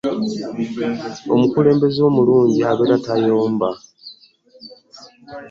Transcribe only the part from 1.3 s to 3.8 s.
omukulembeze omulungi abeera tayomba